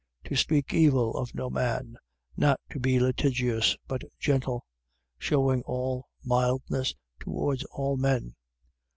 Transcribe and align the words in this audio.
3:2. 0.23 0.29
To 0.29 0.35
speak 0.35 0.73
evil 0.73 1.15
of 1.15 1.35
no 1.35 1.47
man, 1.51 1.95
not 2.35 2.59
to 2.71 2.79
be 2.79 2.99
litigious 2.99 3.77
but 3.87 4.01
gentle: 4.17 4.65
shewing 5.19 5.61
all 5.67 6.07
mildness 6.25 6.95
towards 7.19 7.63
all 7.65 7.97
men. 7.97 8.33